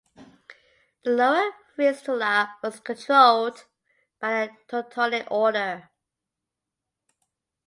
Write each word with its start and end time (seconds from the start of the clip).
The 1.03 1.11
lower 1.11 1.51
Vistula 1.77 2.55
was 2.63 2.79
controlled 2.79 3.65
by 4.19 4.47
the 4.47 4.57
Teutonic 4.83 5.29
Order. 5.29 5.91